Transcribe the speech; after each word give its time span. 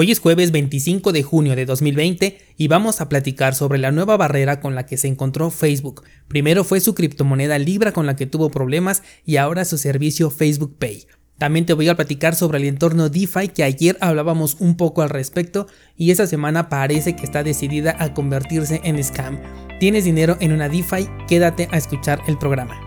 Hoy 0.00 0.12
es 0.12 0.20
jueves 0.20 0.52
25 0.52 1.10
de 1.10 1.24
junio 1.24 1.56
de 1.56 1.66
2020 1.66 2.38
y 2.56 2.68
vamos 2.68 3.00
a 3.00 3.08
platicar 3.08 3.56
sobre 3.56 3.80
la 3.80 3.90
nueva 3.90 4.16
barrera 4.16 4.60
con 4.60 4.76
la 4.76 4.86
que 4.86 4.96
se 4.96 5.08
encontró 5.08 5.50
Facebook. 5.50 6.04
Primero 6.28 6.62
fue 6.62 6.78
su 6.78 6.94
criptomoneda 6.94 7.58
Libra 7.58 7.90
con 7.90 8.06
la 8.06 8.14
que 8.14 8.26
tuvo 8.26 8.48
problemas 8.48 9.02
y 9.26 9.38
ahora 9.38 9.64
su 9.64 9.76
servicio 9.76 10.30
Facebook 10.30 10.76
Pay. 10.78 11.08
También 11.36 11.66
te 11.66 11.72
voy 11.72 11.88
a 11.88 11.96
platicar 11.96 12.36
sobre 12.36 12.58
el 12.58 12.66
entorno 12.66 13.08
DeFi 13.08 13.48
que 13.48 13.64
ayer 13.64 13.98
hablábamos 14.00 14.58
un 14.60 14.76
poco 14.76 15.02
al 15.02 15.10
respecto 15.10 15.66
y 15.96 16.12
esta 16.12 16.28
semana 16.28 16.68
parece 16.68 17.16
que 17.16 17.24
está 17.24 17.42
decidida 17.42 17.96
a 17.98 18.14
convertirse 18.14 18.80
en 18.84 19.02
scam. 19.02 19.40
¿Tienes 19.80 20.04
dinero 20.04 20.36
en 20.38 20.52
una 20.52 20.68
DeFi? 20.68 21.08
Quédate 21.26 21.66
a 21.72 21.76
escuchar 21.76 22.20
el 22.28 22.38
programa. 22.38 22.80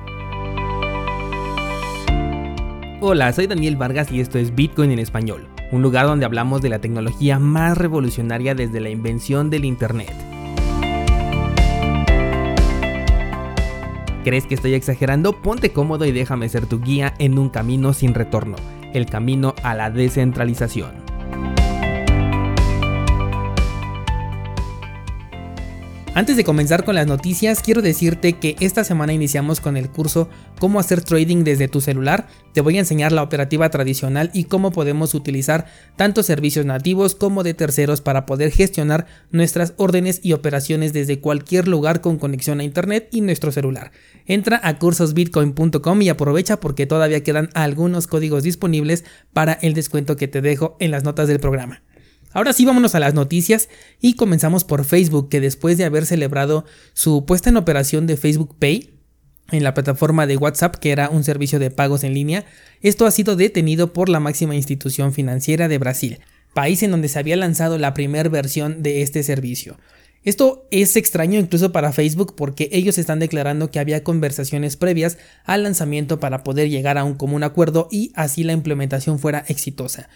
Hola, 3.02 3.34
soy 3.34 3.48
Daniel 3.48 3.76
Vargas 3.76 4.10
y 4.14 4.22
esto 4.22 4.40
es 4.40 4.56
Bitcoin 4.56 4.92
en 4.92 5.00
español 5.00 5.50
un 5.72 5.82
lugar 5.82 6.06
donde 6.06 6.26
hablamos 6.26 6.62
de 6.62 6.70
la 6.70 6.80
tecnología 6.80 7.40
más 7.40 7.78
revolucionaria 7.78 8.56
desde 8.56 8.80
la 8.80 8.90
invención 8.90 9.50
del 9.50 9.66
Internet. 9.66 10.14
¿Crees 14.24 14.46
que 14.46 14.56
estoy 14.56 14.76
exagerando? 14.76 15.34
Ponte 15.34 15.72
cómodo 15.72 16.06
y 16.06 16.12
déjame 16.12 16.48
ser 16.50 16.68
tu 16.68 16.80
guía 16.80 17.14
en 17.18 17.40
un 17.40 17.50
camino 17.50 17.94
sin 17.94 18.14
retorno, 18.14 18.56
el 18.94 19.08
camino 19.08 19.56
a 19.64 19.74
la 19.74 19.90
descentralización. 19.90 21.11
Antes 26.14 26.36
de 26.36 26.44
comenzar 26.44 26.84
con 26.84 26.96
las 26.96 27.08
noticias, 27.08 27.62
quiero 27.62 27.82
decirte 27.82 28.34
que 28.34 28.58
esta 28.60 28.84
semana 28.84 29.14
iniciamos 29.14 29.62
con 29.62 29.78
el 29.78 29.90
curso 29.90 30.28
Cómo 30.60 30.82
hacer 30.82 31.02
trading 31.02 31.46
desde 31.46 31.70
tu 31.70 31.80
celular. 31.80 32.28
Te 32.54 32.60
voy 32.60 32.76
a 32.76 32.82
enseñar 32.82 33.14
la 33.14 33.24
operativa 33.24 33.70
tradicional 33.70 34.30
y 34.34 34.44
cómo 34.44 34.72
podemos 34.72 35.14
utilizar 35.14 35.68
tanto 35.96 36.22
servicios 36.22 36.66
nativos 36.66 37.16
como 37.16 37.44
de 37.44 37.54
terceros 37.54 38.02
para 38.02 38.26
poder 38.26 38.52
gestionar 38.52 39.08
nuestras 39.32 39.74
órdenes 39.78 40.20
y 40.22 40.34
operaciones 40.34 40.92
desde 40.92 41.22
cualquier 41.22 41.70
lugar 41.70 42.02
con 42.02 42.18
conexión 42.18 42.60
a 42.60 42.66
internet 42.66 43.08
y 43.14 43.22
nuestro 43.22 43.54
celular. 43.54 43.92
Entra 44.26 44.60
a 44.62 44.78
cursosbitcoin.com 44.80 46.02
y 46.02 46.10
aprovecha 46.10 46.60
porque 46.60 46.86
todavía 46.86 47.24
quedan 47.24 47.50
algunos 47.54 48.08
códigos 48.08 48.44
disponibles 48.44 49.06
para 49.32 49.54
el 49.54 49.74
descuento 49.74 50.18
que 50.18 50.28
te 50.28 50.42
dejo 50.42 50.76
en 50.82 50.92
las 50.92 51.06
notas 51.06 51.30
del 51.30 51.40
programa. 51.40 51.82
Ahora 52.34 52.54
sí, 52.54 52.66
vámonos 52.66 52.96
a 52.96 53.00
las 53.00 53.14
noticias 53.14 53.68
y 54.00 54.14
comenzamos 54.14 54.64
por 54.64 54.86
Facebook, 54.86 55.30
que 55.30 55.42
después 55.42 55.78
de 55.78 55.86
haber 55.86 56.06
celebrado 56.06 56.66
su 56.94 57.26
puesta 57.26 57.50
en 57.50 57.58
operación 57.58 58.08
de 58.08 58.18
Facebook 58.18 58.56
Pay, 58.58 58.90
en 59.52 59.64
la 59.64 59.74
plataforma 59.74 60.28
de 60.28 60.38
WhatsApp, 60.38 60.76
que 60.76 60.92
era 60.92 61.10
un 61.10 61.24
servicio 61.24 61.60
de 61.60 61.72
pagos 61.72 62.04
en 62.04 62.14
línea, 62.14 62.46
esto 62.82 63.06
ha 63.06 63.12
sido 63.12 63.36
detenido 63.36 63.92
por 63.92 64.08
la 64.08 64.22
máxima 64.22 64.56
institución 64.56 65.14
financiera 65.14 65.68
de 65.68 65.78
Brasil, 65.78 66.20
país 66.54 66.84
en 66.84 66.92
donde 66.92 67.10
se 67.10 67.20
había 67.20 67.36
lanzado 67.36 67.78
la 67.78 67.94
primera 67.94 68.30
versión 68.30 68.82
de 68.82 69.02
este 69.02 69.24
servicio. 69.24 69.78
Esto 70.24 70.68
es 70.70 70.96
extraño 70.96 71.40
incluso 71.40 71.72
para 71.72 71.92
Facebook 71.92 72.36
porque 72.36 72.70
ellos 72.72 73.00
están 73.00 73.20
declarando 73.20 73.72
que 73.72 73.80
había 73.80 74.04
conversaciones 74.04 74.78
previas 74.78 75.18
al 75.46 75.64
lanzamiento 75.64 76.20
para 76.20 76.44
poder 76.44 76.70
llegar 76.70 77.00
a 77.00 77.04
un 77.04 77.16
común 77.16 77.44
acuerdo 77.44 77.88
y 77.92 78.12
así 78.16 78.44
la 78.44 78.54
implementación 78.54 79.18
fuera 79.18 79.44
exitosa. 79.48 80.10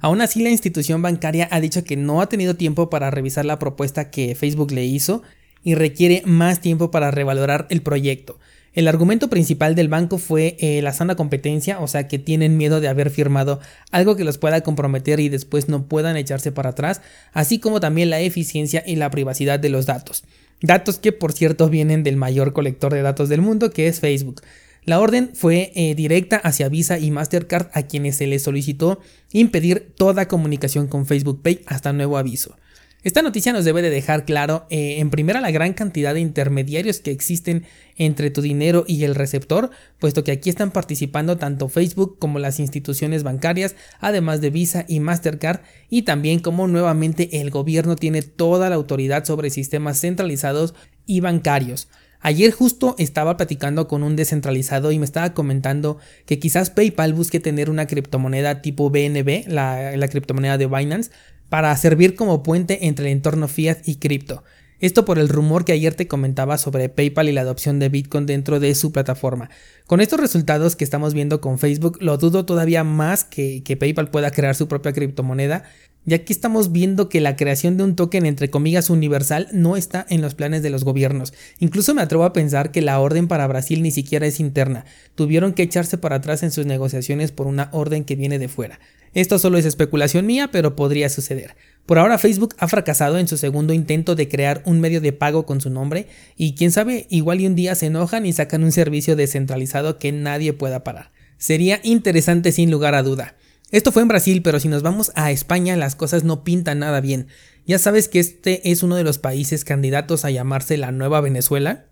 Aún 0.00 0.22
así, 0.22 0.42
la 0.42 0.50
institución 0.50 1.02
bancaria 1.02 1.48
ha 1.50 1.60
dicho 1.60 1.84
que 1.84 1.96
no 1.96 2.20
ha 2.20 2.28
tenido 2.28 2.56
tiempo 2.56 2.90
para 2.90 3.10
revisar 3.10 3.44
la 3.44 3.58
propuesta 3.58 4.10
que 4.10 4.34
Facebook 4.34 4.72
le 4.72 4.84
hizo 4.84 5.22
y 5.62 5.74
requiere 5.74 6.22
más 6.24 6.60
tiempo 6.60 6.90
para 6.90 7.10
revalorar 7.10 7.66
el 7.70 7.82
proyecto. 7.82 8.38
El 8.72 8.86
argumento 8.86 9.28
principal 9.28 9.74
del 9.74 9.88
banco 9.88 10.18
fue 10.18 10.56
eh, 10.60 10.80
la 10.80 10.92
sana 10.92 11.16
competencia, 11.16 11.80
o 11.80 11.88
sea 11.88 12.06
que 12.06 12.20
tienen 12.20 12.56
miedo 12.56 12.80
de 12.80 12.86
haber 12.86 13.10
firmado 13.10 13.58
algo 13.90 14.14
que 14.14 14.22
los 14.22 14.38
pueda 14.38 14.60
comprometer 14.60 15.18
y 15.18 15.28
después 15.28 15.68
no 15.68 15.86
puedan 15.86 16.16
echarse 16.16 16.52
para 16.52 16.70
atrás, 16.70 17.02
así 17.32 17.58
como 17.58 17.80
también 17.80 18.10
la 18.10 18.20
eficiencia 18.20 18.84
y 18.86 18.94
la 18.94 19.10
privacidad 19.10 19.58
de 19.58 19.70
los 19.70 19.86
datos. 19.86 20.22
Datos 20.62 20.98
que 20.98 21.10
por 21.10 21.32
cierto 21.32 21.68
vienen 21.68 22.04
del 22.04 22.16
mayor 22.16 22.52
colector 22.52 22.92
de 22.92 23.02
datos 23.02 23.28
del 23.28 23.40
mundo 23.40 23.70
que 23.70 23.88
es 23.88 23.98
Facebook. 23.98 24.40
La 24.84 25.00
orden 25.00 25.30
fue 25.34 25.72
eh, 25.74 25.94
directa 25.94 26.36
hacia 26.36 26.68
Visa 26.68 26.98
y 26.98 27.10
Mastercard 27.10 27.68
a 27.74 27.82
quienes 27.82 28.16
se 28.16 28.26
les 28.26 28.42
solicitó 28.42 29.00
impedir 29.32 29.92
toda 29.96 30.28
comunicación 30.28 30.88
con 30.88 31.06
Facebook 31.06 31.42
Pay 31.42 31.62
hasta 31.66 31.92
nuevo 31.92 32.16
aviso. 32.18 32.56
Esta 33.02 33.22
noticia 33.22 33.54
nos 33.54 33.64
debe 33.64 33.80
de 33.80 33.88
dejar 33.88 34.26
claro, 34.26 34.66
eh, 34.68 34.96
en 34.98 35.08
primera, 35.08 35.40
la 35.40 35.50
gran 35.50 35.72
cantidad 35.72 36.12
de 36.12 36.20
intermediarios 36.20 37.00
que 37.00 37.10
existen 37.10 37.64
entre 37.96 38.30
tu 38.30 38.42
dinero 38.42 38.84
y 38.86 39.04
el 39.04 39.14
receptor, 39.14 39.70
puesto 39.98 40.22
que 40.22 40.32
aquí 40.32 40.50
están 40.50 40.70
participando 40.70 41.38
tanto 41.38 41.70
Facebook 41.70 42.18
como 42.18 42.38
las 42.38 42.60
instituciones 42.60 43.22
bancarias, 43.22 43.74
además 44.00 44.42
de 44.42 44.50
Visa 44.50 44.84
y 44.86 45.00
Mastercard, 45.00 45.60
y 45.88 46.02
también 46.02 46.40
como 46.40 46.68
nuevamente 46.68 47.40
el 47.40 47.48
gobierno 47.48 47.96
tiene 47.96 48.20
toda 48.20 48.68
la 48.68 48.76
autoridad 48.76 49.24
sobre 49.24 49.48
sistemas 49.48 49.98
centralizados 49.98 50.74
y 51.06 51.20
bancarios. 51.20 51.88
Ayer 52.20 52.52
justo 52.52 52.94
estaba 52.98 53.36
platicando 53.36 53.88
con 53.88 54.02
un 54.02 54.14
descentralizado 54.14 54.92
y 54.92 54.98
me 54.98 55.06
estaba 55.06 55.32
comentando 55.32 55.98
que 56.26 56.38
quizás 56.38 56.68
PayPal 56.68 57.14
busque 57.14 57.40
tener 57.40 57.70
una 57.70 57.86
criptomoneda 57.86 58.60
tipo 58.60 58.90
BNB, 58.90 59.46
la, 59.48 59.96
la 59.96 60.08
criptomoneda 60.08 60.58
de 60.58 60.66
Binance, 60.66 61.10
para 61.48 61.74
servir 61.76 62.14
como 62.14 62.42
puente 62.42 62.86
entre 62.86 63.06
el 63.06 63.12
entorno 63.12 63.48
fiat 63.48 63.78
y 63.86 63.96
cripto. 63.96 64.44
Esto 64.80 65.04
por 65.04 65.18
el 65.18 65.28
rumor 65.28 65.66
que 65.66 65.72
ayer 65.72 65.94
te 65.94 66.08
comentaba 66.08 66.56
sobre 66.56 66.88
PayPal 66.88 67.28
y 67.28 67.32
la 67.32 67.42
adopción 67.42 67.78
de 67.78 67.90
Bitcoin 67.90 68.24
dentro 68.24 68.60
de 68.60 68.74
su 68.74 68.92
plataforma. 68.92 69.50
Con 69.86 70.00
estos 70.00 70.18
resultados 70.18 70.74
que 70.74 70.84
estamos 70.84 71.12
viendo 71.12 71.42
con 71.42 71.58
Facebook, 71.58 71.98
lo 72.00 72.16
dudo 72.16 72.46
todavía 72.46 72.82
más 72.82 73.24
que, 73.24 73.62
PayPal 73.78 74.10
pueda 74.10 74.30
crear 74.30 74.54
su 74.54 74.68
propia 74.68 74.94
criptomoneda, 74.94 75.64
ya 76.06 76.24
que 76.24 76.32
estamos 76.32 76.72
viendo 76.72 77.10
que 77.10 77.20
la 77.20 77.36
creación 77.36 77.76
de 77.76 77.84
un 77.84 77.94
token 77.94 78.24
entre 78.24 78.48
comillas 78.48 78.88
universal 78.88 79.48
no 79.52 79.76
está 79.76 80.06
en 80.08 80.22
los 80.22 80.34
planes 80.34 80.62
de 80.62 80.70
los 80.70 80.82
gobiernos. 80.82 81.34
Incluso 81.58 81.94
me 81.94 82.00
atrevo 82.00 82.24
a 82.24 82.32
pensar 82.32 82.72
que 82.72 82.80
la 82.80 83.00
orden 83.00 83.28
para 83.28 83.46
Brasil 83.46 83.82
ni 83.82 83.90
siquiera 83.90 84.26
es 84.26 84.40
interna. 84.40 84.86
Tuvieron 85.14 85.52
que 85.52 85.62
echarse 85.62 85.98
para 85.98 86.16
atrás 86.16 86.42
en 86.42 86.52
sus 86.52 86.64
negociaciones 86.64 87.32
por 87.32 87.46
una 87.46 87.68
orden 87.72 88.04
que 88.04 88.16
viene 88.16 88.38
de 88.38 88.48
fuera. 88.48 88.80
Esto 89.12 89.38
solo 89.38 89.58
es 89.58 89.66
especulación 89.66 90.24
mía, 90.24 90.50
pero 90.52 90.76
podría 90.76 91.08
suceder. 91.08 91.56
Por 91.90 91.98
ahora 91.98 92.18
Facebook 92.18 92.54
ha 92.58 92.68
fracasado 92.68 93.18
en 93.18 93.26
su 93.26 93.36
segundo 93.36 93.72
intento 93.72 94.14
de 94.14 94.28
crear 94.28 94.62
un 94.64 94.78
medio 94.78 95.00
de 95.00 95.12
pago 95.12 95.44
con 95.44 95.60
su 95.60 95.70
nombre 95.70 96.06
y 96.36 96.54
quién 96.54 96.70
sabe, 96.70 97.08
igual 97.10 97.40
y 97.40 97.48
un 97.48 97.56
día 97.56 97.74
se 97.74 97.86
enojan 97.86 98.26
y 98.26 98.32
sacan 98.32 98.62
un 98.62 98.70
servicio 98.70 99.16
descentralizado 99.16 99.98
que 99.98 100.12
nadie 100.12 100.52
pueda 100.52 100.84
parar. 100.84 101.10
Sería 101.36 101.80
interesante 101.82 102.52
sin 102.52 102.70
lugar 102.70 102.94
a 102.94 103.02
duda. 103.02 103.34
Esto 103.72 103.90
fue 103.90 104.02
en 104.02 104.08
Brasil, 104.08 104.40
pero 104.40 104.60
si 104.60 104.68
nos 104.68 104.84
vamos 104.84 105.10
a 105.16 105.32
España 105.32 105.74
las 105.74 105.96
cosas 105.96 106.22
no 106.22 106.44
pintan 106.44 106.78
nada 106.78 107.00
bien. 107.00 107.26
Ya 107.66 107.80
sabes 107.80 108.06
que 108.06 108.20
este 108.20 108.70
es 108.70 108.84
uno 108.84 108.94
de 108.94 109.02
los 109.02 109.18
países 109.18 109.64
candidatos 109.64 110.24
a 110.24 110.30
llamarse 110.30 110.76
la 110.76 110.92
nueva 110.92 111.20
Venezuela. 111.20 111.86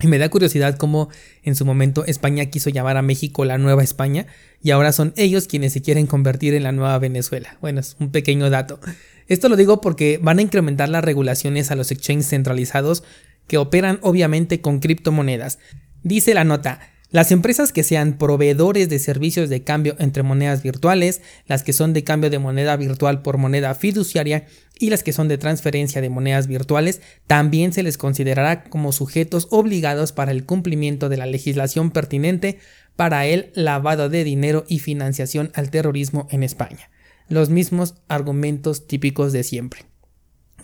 Y 0.00 0.06
me 0.06 0.18
da 0.18 0.28
curiosidad 0.28 0.76
cómo 0.76 1.08
en 1.42 1.56
su 1.56 1.64
momento 1.64 2.04
España 2.04 2.46
quiso 2.46 2.70
llamar 2.70 2.96
a 2.96 3.02
México 3.02 3.44
la 3.44 3.58
nueva 3.58 3.82
España 3.82 4.26
y 4.60 4.70
ahora 4.72 4.92
son 4.92 5.12
ellos 5.16 5.46
quienes 5.46 5.72
se 5.72 5.82
quieren 5.82 6.06
convertir 6.06 6.54
en 6.54 6.62
la 6.64 6.72
nueva 6.72 6.98
Venezuela. 6.98 7.58
Bueno, 7.60 7.80
es 7.80 7.96
un 8.00 8.10
pequeño 8.10 8.50
dato. 8.50 8.80
Esto 9.28 9.48
lo 9.48 9.56
digo 9.56 9.80
porque 9.80 10.18
van 10.22 10.38
a 10.38 10.42
incrementar 10.42 10.88
las 10.88 11.04
regulaciones 11.04 11.70
a 11.70 11.76
los 11.76 11.90
exchanges 11.90 12.28
centralizados 12.28 13.02
que 13.46 13.58
operan 13.58 13.98
obviamente 14.02 14.60
con 14.60 14.80
criptomonedas. 14.80 15.58
Dice 16.02 16.34
la 16.34 16.44
nota, 16.44 16.80
las 17.14 17.30
empresas 17.30 17.72
que 17.72 17.84
sean 17.84 18.18
proveedores 18.18 18.88
de 18.88 18.98
servicios 18.98 19.48
de 19.48 19.62
cambio 19.62 19.94
entre 20.00 20.24
monedas 20.24 20.64
virtuales, 20.64 21.22
las 21.46 21.62
que 21.62 21.72
son 21.72 21.92
de 21.92 22.02
cambio 22.02 22.28
de 22.28 22.40
moneda 22.40 22.76
virtual 22.76 23.22
por 23.22 23.38
moneda 23.38 23.74
fiduciaria 23.76 24.46
y 24.80 24.90
las 24.90 25.04
que 25.04 25.12
son 25.12 25.28
de 25.28 25.38
transferencia 25.38 26.00
de 26.00 26.10
monedas 26.10 26.48
virtuales, 26.48 27.00
también 27.28 27.72
se 27.72 27.84
les 27.84 27.98
considerará 27.98 28.64
como 28.64 28.90
sujetos 28.90 29.46
obligados 29.52 30.10
para 30.10 30.32
el 30.32 30.44
cumplimiento 30.44 31.08
de 31.08 31.18
la 31.18 31.26
legislación 31.26 31.92
pertinente 31.92 32.58
para 32.96 33.26
el 33.26 33.52
lavado 33.54 34.08
de 34.08 34.24
dinero 34.24 34.64
y 34.68 34.80
financiación 34.80 35.52
al 35.54 35.70
terrorismo 35.70 36.26
en 36.30 36.42
España. 36.42 36.90
Los 37.28 37.50
mismos 37.50 37.94
argumentos 38.08 38.86
típicos 38.86 39.32
de 39.32 39.42
siempre. 39.42 39.86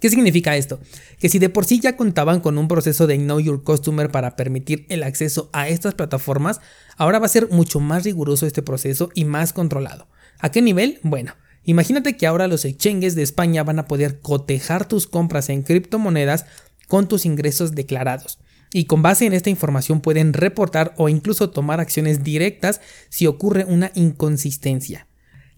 ¿Qué 0.01 0.09
significa 0.09 0.57
esto? 0.57 0.81
Que 1.19 1.29
si 1.29 1.39
de 1.39 1.51
por 1.51 1.67
sí 1.67 1.79
ya 1.79 1.95
contaban 1.95 2.41
con 2.41 2.57
un 2.57 2.69
proceso 2.69 3.07
de 3.07 3.19
Know 3.19 3.39
Your 3.39 3.63
Customer 3.63 4.11
para 4.11 4.35
permitir 4.35 4.87
el 4.89 5.03
acceso 5.03 5.51
a 5.53 5.69
estas 5.69 5.95
plataformas, 5.95 6.61
ahora 6.97 7.19
va 7.19 7.27
a 7.27 7.31
ser 7.31 7.51
mucho 7.51 7.81
más 7.81 8.05
riguroso 8.05 8.47
este 8.47 8.63
proceso 8.63 9.11
y 9.15 9.27
más 9.27 9.53
controlado. 9.53 10.09
¿A 10.39 10.51
qué 10.51 10.63
nivel? 10.63 11.01
Bueno, 11.03 11.35
imagínate 11.65 12.17
que 12.17 12.27
ahora 12.27 12.47
los 12.47 12.65
exchanges 12.65 13.15
de 13.15 13.23
España 13.23 13.63
van 13.63 13.79
a 13.79 13.87
poder 13.87 14.21
cotejar 14.21 14.89
tus 14.89 15.07
compras 15.07 15.51
en 15.51 15.63
criptomonedas 15.63 16.47
con 16.89 17.07
tus 17.07 17.27
ingresos 17.27 17.75
declarados. 17.75 18.39
Y 18.73 18.85
con 18.85 19.03
base 19.03 19.27
en 19.27 19.35
esta 19.35 19.51
información 19.51 20.01
pueden 20.01 20.33
reportar 20.33 20.95
o 20.97 21.11
incluso 21.11 21.51
tomar 21.51 21.79
acciones 21.79 22.25
directas 22.25 22.81
si 23.11 23.27
ocurre 23.27 23.67
una 23.67 23.91
inconsistencia. 23.95 25.09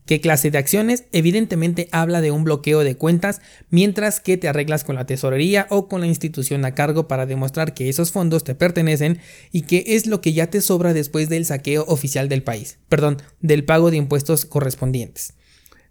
¿Qué 0.06 0.20
clase 0.20 0.50
de 0.50 0.58
acciones? 0.58 1.04
Evidentemente 1.12 1.88
habla 1.93 2.20
de 2.20 2.32
un 2.32 2.43
bloqueo 2.43 2.82
de 2.82 2.96
cuentas 2.96 3.40
mientras 3.70 4.19
que 4.19 4.37
te 4.37 4.49
arreglas 4.49 4.82
con 4.82 4.96
la 4.96 5.06
tesorería 5.06 5.69
o 5.70 5.88
con 5.88 6.00
la 6.00 6.08
institución 6.08 6.64
a 6.64 6.75
cargo 6.75 7.06
para 7.06 7.25
demostrar 7.25 7.72
que 7.72 7.88
esos 7.88 8.10
fondos 8.10 8.43
te 8.43 8.56
pertenecen 8.56 9.20
y 9.52 9.62
que 9.62 9.84
es 9.88 10.06
lo 10.06 10.20
que 10.20 10.32
ya 10.32 10.49
te 10.49 10.60
sobra 10.60 10.93
después 10.93 11.28
del 11.28 11.46
saqueo 11.46 11.84
oficial 11.87 12.28
del 12.28 12.43
país, 12.43 12.78
perdón, 12.88 13.22
del 13.40 13.64
pago 13.64 13.90
de 13.90 13.99
impuestos 13.99 14.44
correspondientes. 14.44 15.34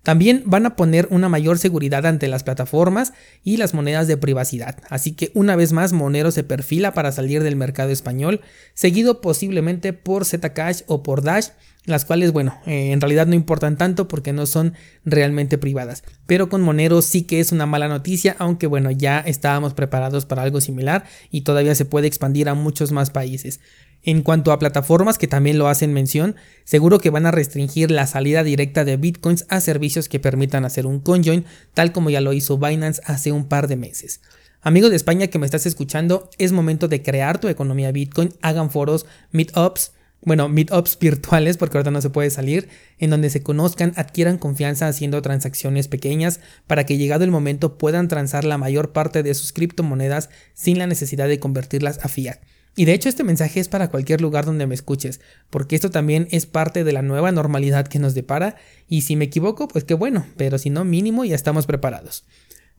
También 0.04 0.44
van 0.46 0.66
a 0.66 0.76
poner 0.76 1.08
una 1.12 1.30
mayor 1.30 1.60
seguridad 1.60 2.06
ante 2.06 2.28
las 2.28 2.44
plataformas 2.44 3.14
y 3.44 3.58
las 3.58 3.74
monedas 3.74 4.08
de 4.08 4.18
privacidad. 4.18 4.78
Así 4.90 5.14
que 5.14 5.32
una 5.36 5.56
vez 5.56 5.74
más 5.74 5.94
Monero 5.94 6.32
se 6.32 6.44
perfila 6.44 6.94
para 6.94 7.12
salir 7.12 7.44
del 7.44 7.56
mercado 7.56 7.92
español, 7.92 8.42
seguido 8.74 9.22
posiblemente 9.22 9.94
por 9.94 10.26
Zcash 10.26 10.82
o 10.88 11.04
por 11.04 11.22
Dash, 11.22 11.50
las 11.86 12.06
cuales, 12.06 12.32
bueno, 12.32 12.60
eh, 12.66 12.92
en 12.92 13.02
realidad 13.02 13.26
no 13.26 13.34
importan 13.34 13.76
tanto 13.76 14.08
porque 14.08 14.34
no 14.34 14.46
son 14.46 14.74
realmente 15.04 15.58
privadas. 15.58 16.04
Pero 16.28 16.50
con 16.50 16.62
Monero 16.62 17.02
sí 17.02 17.24
que 17.24 17.40
es 17.40 17.52
una 17.52 17.66
mala 17.66 17.88
noticia, 17.88 18.36
aunque 18.40 18.68
bueno, 18.68 18.92
ya 18.92 19.20
estábamos 19.20 19.74
preparados 19.74 20.26
para 20.26 20.44
algo 20.44 20.62
similar 20.62 21.06
y 21.32 21.42
todavía 21.42 21.76
se 21.76 21.86
puede 21.86 22.08
expandir 22.08 22.50
a 22.50 22.54
muchos 22.54 22.92
más 22.92 23.10
países. 23.10 23.60
En 24.04 24.24
cuanto 24.24 24.52
a 24.52 24.60
plataformas 24.60 25.18
que 25.18 25.28
también 25.28 25.60
lo 25.60 25.68
hacen 25.68 25.94
mención, 25.94 26.36
seguro 26.64 27.00
que 27.00 27.12
van 27.12 27.28
a 27.28 27.32
restringir 27.32 27.92
la 27.92 28.08
salida 28.08 28.44
directa 28.44 28.84
de 28.84 28.98
bitcoins 28.98 29.46
a 29.50 29.62
servicios 29.62 30.10
que 30.10 30.20
permitan 30.20 30.66
hacer 30.66 30.88
un 30.88 31.00
conjoin, 31.00 31.46
tal 31.74 31.92
como 31.92 32.10
ya 32.10 32.22
lo 32.22 32.34
hizo 32.34 32.58
Binance 32.58 33.02
hace 33.06 33.32
un 33.32 33.46
par 33.46 33.68
de 33.68 33.76
meses. 33.76 34.22
Amigo 34.64 34.90
de 34.90 34.96
España 34.96 35.28
que 35.28 35.40
me 35.40 35.46
estás 35.46 35.66
escuchando, 35.66 36.30
es 36.40 36.52
momento 36.52 36.88
de 36.88 37.02
crear 37.04 37.40
tu 37.40 37.48
economía 37.48 37.92
Bitcoin, 37.92 38.34
hagan 38.42 38.72
foros, 38.72 39.06
meetups, 39.32 39.92
bueno, 40.24 40.50
meetups 40.50 40.98
virtuales 41.00 41.58
porque 41.58 41.78
ahorita 41.78 41.92
no 41.92 42.02
se 42.02 42.10
puede 42.10 42.30
salir, 42.32 42.70
en 42.98 43.12
donde 43.12 43.30
se 43.30 43.44
conozcan, 43.44 43.94
adquieran 43.96 44.38
confianza 44.38 44.88
haciendo 44.88 45.22
transacciones 45.22 45.88
pequeñas 45.88 46.40
para 46.66 46.86
que 46.86 46.98
llegado 46.98 47.24
el 47.24 47.32
momento 47.32 47.78
puedan 47.78 48.08
transar 48.08 48.46
la 48.46 48.58
mayor 48.58 48.94
parte 48.94 49.22
de 49.22 49.34
sus 49.36 49.54
criptomonedas 49.54 50.30
sin 50.54 50.80
la 50.80 50.88
necesidad 50.88 51.28
de 51.28 51.40
convertirlas 51.40 52.00
a 52.04 52.08
fiat. 52.08 52.40
Y 52.76 52.86
de 52.86 52.94
hecho 52.94 53.10
este 53.10 53.24
mensaje 53.24 53.60
es 53.60 53.68
para 53.68 53.90
cualquier 53.90 54.22
lugar 54.22 54.46
donde 54.46 54.66
me 54.66 54.76
escuches, 54.76 55.20
porque 55.50 55.76
esto 55.76 55.90
también 55.90 56.28
es 56.32 56.46
parte 56.46 56.84
de 56.84 56.94
la 56.94 57.02
nueva 57.02 57.32
normalidad 57.32 57.88
que 57.88 58.00
nos 58.00 58.14
depara, 58.14 58.56
y 58.88 59.02
si 59.02 59.16
me 59.16 59.26
equivoco, 59.26 59.68
pues 59.68 59.84
qué 59.84 59.94
bueno, 59.94 60.26
pero 60.38 60.58
si 60.58 60.70
no, 60.70 60.86
mínimo 60.86 61.26
ya 61.26 61.36
estamos 61.36 61.66
preparados. 61.66 62.26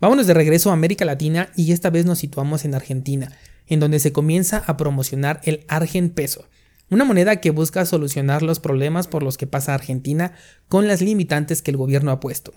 Vámonos 0.00 0.27
de 0.27 0.35
regreso 0.35 0.71
a 0.71 0.73
América 0.73 1.05
Latina 1.05 1.50
y 1.56 1.73
esta 1.73 1.91
vez 1.91 2.06
nos 2.06 2.19
situamos 2.19 2.65
en 2.65 2.75
Argentina, 2.75 3.31
en 3.67 3.81
donde 3.81 4.00
se 4.00 4.12
comienza 4.12 4.62
a 4.67 4.77
promocionar 4.77 5.41
el 5.44 5.65
Argen 5.69 6.11
Peso, 6.11 6.49
una 6.91 7.05
moneda 7.05 7.37
que 7.37 7.50
busca 7.50 7.87
solucionar 7.87 8.43
los 8.43 8.61
problemas 8.61 9.06
por 9.06 9.23
los 9.23 9.39
que 9.39 9.47
pasa 9.47 9.75
Argentina 9.75 10.33
con 10.69 10.89
las 10.89 11.00
limitantes 11.00 11.62
que 11.62 11.71
el 11.71 11.77
gobierno 11.77 12.11
ha 12.11 12.21
puesto. 12.21 12.53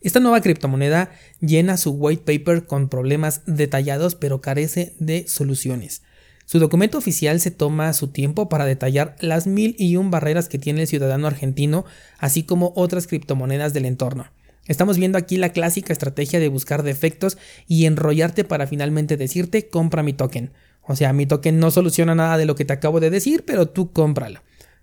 Esta 0.00 0.20
nueva 0.20 0.40
criptomoneda 0.40 1.10
llena 1.40 1.76
su 1.76 1.90
white 1.90 2.22
paper 2.22 2.66
con 2.66 2.88
problemas 2.88 3.42
detallados 3.46 4.14
pero 4.14 4.40
carece 4.40 4.94
de 5.00 5.26
soluciones. 5.26 6.02
Su 6.50 6.58
documento 6.58 6.96
oficial 6.96 7.40
se 7.40 7.50
toma 7.50 7.92
su 7.92 8.08
tiempo 8.08 8.48
para 8.48 8.64
detallar 8.64 9.16
las 9.20 9.46
mil 9.46 9.76
y 9.78 9.96
un 9.96 10.10
barreras 10.10 10.48
que 10.48 10.58
tiene 10.58 10.80
el 10.80 10.86
ciudadano 10.86 11.26
argentino, 11.26 11.84
así 12.18 12.42
como 12.42 12.72
otras 12.74 13.06
criptomonedas 13.06 13.74
del 13.74 13.84
entorno. 13.84 14.28
Estamos 14.66 14.96
viendo 14.96 15.18
aquí 15.18 15.36
la 15.36 15.50
clásica 15.50 15.92
estrategia 15.92 16.40
de 16.40 16.48
buscar 16.48 16.84
defectos 16.84 17.36
y 17.66 17.84
enrollarte 17.84 18.44
para 18.44 18.66
finalmente 18.66 19.18
decirte 19.18 19.68
compra 19.68 20.02
mi 20.02 20.14
token. 20.14 20.50
O 20.80 20.96
sea, 20.96 21.12
mi 21.12 21.26
token 21.26 21.60
no 21.60 21.70
soluciona 21.70 22.14
nada 22.14 22.38
de 22.38 22.46
lo 22.46 22.54
que 22.54 22.64
te 22.64 22.72
acabo 22.72 22.98
de 22.98 23.10
decir, 23.10 23.44
pero 23.46 23.68
tú 23.68 23.92
cómpralo. 23.92 24.40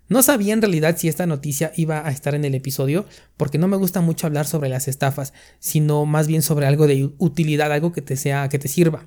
No 0.08 0.22
sabía 0.22 0.54
en 0.54 0.62
realidad 0.62 0.96
si 0.96 1.08
esta 1.08 1.26
noticia 1.26 1.72
iba 1.74 2.06
a 2.06 2.12
estar 2.12 2.36
en 2.36 2.44
el 2.44 2.54
episodio, 2.54 3.06
porque 3.36 3.58
no 3.58 3.66
me 3.66 3.76
gusta 3.76 4.00
mucho 4.00 4.28
hablar 4.28 4.46
sobre 4.46 4.68
las 4.68 4.86
estafas, 4.86 5.32
sino 5.58 6.06
más 6.06 6.28
bien 6.28 6.42
sobre 6.42 6.66
algo 6.66 6.86
de 6.86 7.10
utilidad, 7.18 7.72
algo 7.72 7.90
que 7.90 8.02
te 8.02 8.14
sea, 8.14 8.48
que 8.48 8.60
te 8.60 8.68
sirva. 8.68 9.04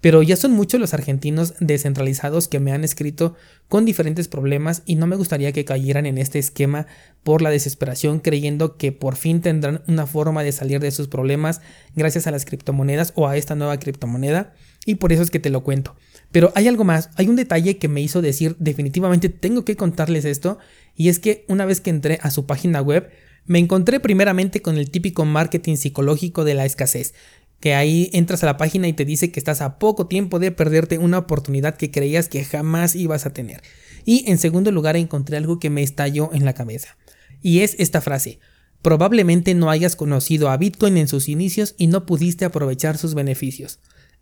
Pero 0.00 0.22
ya 0.22 0.36
son 0.36 0.52
muchos 0.52 0.80
los 0.80 0.94
argentinos 0.94 1.54
descentralizados 1.60 2.48
que 2.48 2.60
me 2.60 2.72
han 2.72 2.84
escrito 2.84 3.34
con 3.68 3.84
diferentes 3.84 4.28
problemas 4.28 4.82
y 4.86 4.94
no 4.94 5.06
me 5.06 5.16
gustaría 5.16 5.52
que 5.52 5.64
cayeran 5.64 6.06
en 6.06 6.16
este 6.16 6.38
esquema 6.38 6.86
por 7.22 7.42
la 7.42 7.50
desesperación 7.50 8.18
creyendo 8.18 8.76
que 8.76 8.92
por 8.92 9.16
fin 9.16 9.40
tendrán 9.42 9.82
una 9.86 10.06
forma 10.06 10.42
de 10.42 10.52
salir 10.52 10.80
de 10.80 10.90
sus 10.90 11.08
problemas 11.08 11.60
gracias 11.94 12.26
a 12.26 12.30
las 12.30 12.46
criptomonedas 12.46 13.12
o 13.14 13.28
a 13.28 13.36
esta 13.36 13.54
nueva 13.54 13.78
criptomoneda 13.78 14.54
y 14.86 14.94
por 14.94 15.12
eso 15.12 15.22
es 15.22 15.30
que 15.30 15.38
te 15.38 15.50
lo 15.50 15.62
cuento. 15.62 15.94
Pero 16.32 16.52
hay 16.54 16.68
algo 16.68 16.84
más, 16.84 17.10
hay 17.16 17.28
un 17.28 17.36
detalle 17.36 17.76
que 17.76 17.88
me 17.88 18.00
hizo 18.00 18.22
decir 18.22 18.56
definitivamente 18.58 19.28
tengo 19.28 19.64
que 19.64 19.76
contarles 19.76 20.24
esto 20.24 20.58
y 20.96 21.10
es 21.10 21.18
que 21.18 21.44
una 21.48 21.66
vez 21.66 21.80
que 21.80 21.90
entré 21.90 22.18
a 22.22 22.30
su 22.30 22.46
página 22.46 22.80
web 22.80 23.10
me 23.46 23.58
encontré 23.58 24.00
primeramente 24.00 24.62
con 24.62 24.78
el 24.78 24.90
típico 24.90 25.24
marketing 25.24 25.76
psicológico 25.76 26.44
de 26.44 26.54
la 26.54 26.64
escasez 26.64 27.14
que 27.60 27.74
ahí 27.74 28.10
entras 28.12 28.42
a 28.42 28.46
la 28.46 28.56
página 28.56 28.88
y 28.88 28.92
te 28.94 29.04
dice 29.04 29.30
que 29.30 29.38
estás 29.38 29.60
a 29.60 29.78
poco 29.78 30.06
tiempo 30.06 30.38
de 30.38 30.50
perderte 30.50 30.98
una 30.98 31.18
oportunidad 31.18 31.76
que 31.76 31.90
creías 31.90 32.28
que 32.28 32.44
jamás 32.44 32.96
ibas 32.96 33.26
a 33.26 33.32
tener. 33.32 33.62
Y 34.04 34.28
en 34.30 34.38
segundo 34.38 34.72
lugar 34.72 34.96
encontré 34.96 35.36
algo 35.36 35.58
que 35.58 35.70
me 35.70 35.82
estalló 35.82 36.30
en 36.32 36.46
la 36.46 36.54
cabeza. 36.54 36.96
Y 37.42 37.60
es 37.60 37.76
esta 37.78 38.00
frase. 38.00 38.38
Probablemente 38.82 39.54
no 39.54 39.70
hayas 39.70 39.94
conocido 39.94 40.48
a 40.48 40.56
Bitcoin 40.56 40.96
en 40.96 41.06
sus 41.06 41.28
inicios 41.28 41.74
y 41.76 41.86
no 41.86 42.06
pudiste 42.06 42.46
aprovechar 42.46 42.96
sus 42.96 43.14
beneficios. 43.14 43.78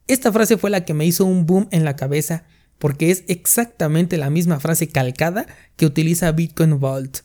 Esta 0.09 0.33
frase 0.33 0.57
fue 0.57 0.71
la 0.71 0.85
que 0.85 0.95
me 0.95 1.07
hizo 1.07 1.25
un 1.25 1.47
boom 1.47 1.69
en 1.71 1.85
la 1.85 1.95
cabeza 1.95 2.45
porque 2.79 3.11
es 3.11 3.25
exactamente 3.29 4.17
la 4.17 4.31
misma 4.31 4.59
frase 4.59 4.89
calcada 4.89 5.47
que 5.77 5.87
utiliza 5.87 6.33
Bitcoin 6.33 6.81
Vault. 6.81 7.19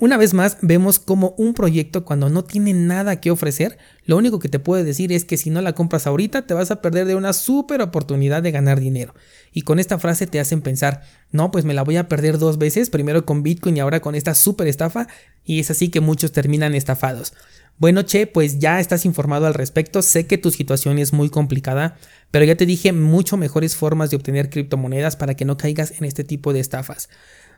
Una 0.00 0.16
vez 0.16 0.32
más, 0.32 0.58
vemos 0.62 1.00
como 1.00 1.34
un 1.38 1.54
proyecto 1.54 2.04
cuando 2.04 2.30
no 2.30 2.44
tiene 2.44 2.72
nada 2.72 3.20
que 3.20 3.32
ofrecer, 3.32 3.78
lo 4.04 4.16
único 4.16 4.38
que 4.38 4.48
te 4.48 4.60
puede 4.60 4.84
decir 4.84 5.10
es 5.12 5.24
que 5.24 5.36
si 5.36 5.50
no 5.50 5.60
la 5.60 5.72
compras 5.72 6.06
ahorita 6.06 6.46
te 6.46 6.54
vas 6.54 6.70
a 6.70 6.80
perder 6.80 7.04
de 7.08 7.16
una 7.16 7.32
súper 7.32 7.82
oportunidad 7.82 8.40
de 8.40 8.52
ganar 8.52 8.78
dinero. 8.78 9.12
Y 9.52 9.62
con 9.62 9.80
esta 9.80 9.98
frase 9.98 10.28
te 10.28 10.38
hacen 10.38 10.62
pensar, 10.62 11.02
no, 11.32 11.50
pues 11.50 11.64
me 11.64 11.74
la 11.74 11.82
voy 11.82 11.96
a 11.96 12.06
perder 12.06 12.38
dos 12.38 12.58
veces, 12.58 12.90
primero 12.90 13.26
con 13.26 13.42
Bitcoin 13.42 13.76
y 13.76 13.80
ahora 13.80 13.98
con 13.98 14.14
esta 14.14 14.36
súper 14.36 14.68
estafa, 14.68 15.08
y 15.44 15.58
es 15.58 15.70
así 15.72 15.88
que 15.88 16.00
muchos 16.00 16.30
terminan 16.30 16.76
estafados. 16.76 17.32
Bueno, 17.76 18.02
che, 18.02 18.28
pues 18.28 18.60
ya 18.60 18.78
estás 18.78 19.04
informado 19.04 19.46
al 19.46 19.54
respecto, 19.54 20.02
sé 20.02 20.28
que 20.28 20.38
tu 20.38 20.52
situación 20.52 21.00
es 21.00 21.12
muy 21.12 21.28
complicada, 21.28 21.96
pero 22.30 22.44
ya 22.44 22.54
te 22.54 22.66
dije 22.66 22.92
mucho 22.92 23.36
mejores 23.36 23.74
formas 23.74 24.10
de 24.10 24.16
obtener 24.16 24.48
criptomonedas 24.48 25.16
para 25.16 25.34
que 25.34 25.44
no 25.44 25.56
caigas 25.56 25.92
en 25.98 26.04
este 26.04 26.22
tipo 26.22 26.52
de 26.52 26.60
estafas. 26.60 27.08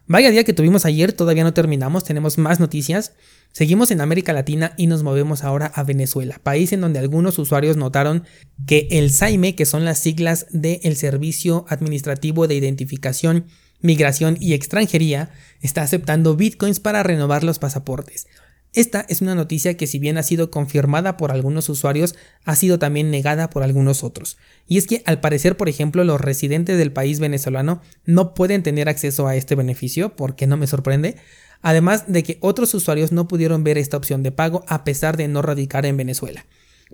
Vaya 0.07 0.31
día 0.31 0.45
que 0.45 0.53
tuvimos 0.53 0.85
ayer, 0.85 1.13
todavía 1.13 1.45
no 1.45 1.55
terminamos, 1.55 2.05
tenemos 2.05 2.39
más 2.39 2.61
noticias. 2.61 3.13
Seguimos 3.53 3.91
en 3.91 4.01
América 4.01 4.33
Latina 4.33 4.75
y 4.77 4.87
nos 4.87 5.03
movemos 5.03 5.45
ahora 5.45 5.67
a 5.67 5.83
Venezuela, 5.83 6.41
país 6.43 6.73
en 6.73 6.81
donde 6.81 6.99
algunos 6.99 7.39
usuarios 7.39 7.77
notaron 7.77 8.25
que 8.67 8.89
el 8.91 9.11
SAIME, 9.11 9.55
que 9.55 9.67
son 9.67 9.85
las 9.85 9.99
siglas 9.99 10.47
del 10.51 10.97
Servicio 10.97 11.65
Administrativo 11.69 12.47
de 12.47 12.55
Identificación, 12.55 13.47
Migración 13.81 14.37
y 14.41 14.53
Extranjería, 14.53 15.31
está 15.63 15.83
aceptando 15.83 16.37
bitcoins 16.37 16.81
para 16.81 17.03
renovar 17.03 17.45
los 17.45 17.59
pasaportes. 17.59 18.27
Esta 18.73 19.05
es 19.09 19.21
una 19.21 19.35
noticia 19.35 19.77
que 19.77 19.89
si 19.89 19.99
bien 19.99 20.17
ha 20.17 20.23
sido 20.23 20.51
confirmada 20.51 21.17
por 21.17 21.33
algunos 21.33 21.69
usuarios, 21.69 22.15
ha 22.45 22.55
sido 22.55 22.79
también 22.79 23.11
negada 23.11 23.51
por 23.51 23.65
algunos 23.65 24.05
otros. 24.05 24.37
Y 24.69 24.79
es 24.79 24.87
que 24.87 25.03
al 25.07 25.21
parecer, 25.21 25.57
por 25.57 25.69
ejemplo, 25.69 26.05
los 26.05 26.21
residentes 26.21 26.79
del 26.79 26.93
país 26.93 27.19
venezolano 27.19 27.83
no 28.05 28.33
pueden 28.33 28.63
tener 28.63 28.89
acceso 28.89 29.27
a 29.27 29.35
este 29.35 29.57
beneficio, 29.57 30.15
porque 30.15 30.47
no 30.47 30.57
me 30.57 30.69
sorprende, 30.69 31.17
además 31.63 32.05
de 32.07 32.23
que 32.23 32.39
otros 32.41 32.73
usuarios 32.75 33.11
no 33.11 33.27
pudieron 33.27 33.65
ver 33.65 33.77
esta 33.77 33.97
opción 33.97 34.23
de 34.23 34.31
pago 34.31 34.65
a 34.69 34.85
pesar 34.85 35.17
de 35.17 35.27
no 35.27 35.43
radicar 35.43 35.85
en 35.85 35.97
Venezuela. 35.97 36.47